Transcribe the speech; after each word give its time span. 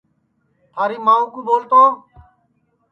تھاری 0.73 0.97
مائوں 1.05 1.25
ٻول 1.45 1.61
تو 1.71 1.83